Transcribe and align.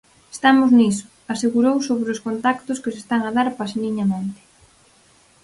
"Estamos 0.35 0.69
niso", 0.79 1.05
asegurou 1.33 1.75
sobre 1.87 2.09
os 2.15 2.23
contactos 2.27 2.81
que 2.83 2.93
se 2.93 2.99
están 3.03 3.21
a 3.25 3.31
dar 3.37 3.47
"paseniñamente". 3.59 4.41